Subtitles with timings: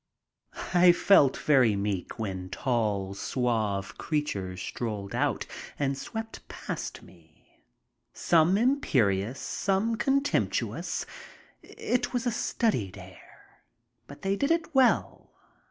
[0.73, 5.45] I felt very meek when tall, suave creatures strolled out
[5.77, 7.67] and swept past me,
[8.11, 11.05] some imperious, some contemptuous.
[11.61, 13.61] It was a studied air,
[14.07, 15.35] but they did it well.